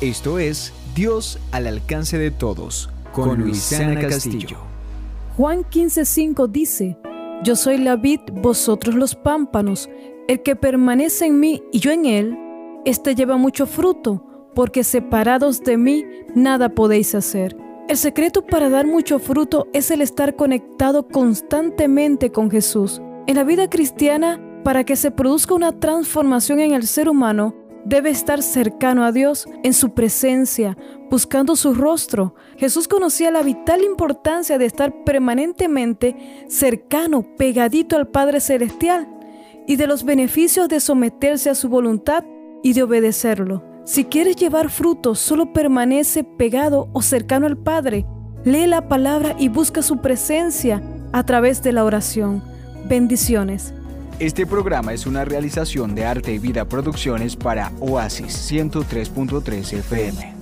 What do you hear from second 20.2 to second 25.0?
conectado constantemente con Jesús. En la vida cristiana, para que